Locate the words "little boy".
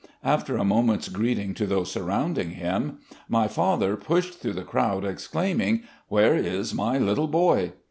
6.97-7.73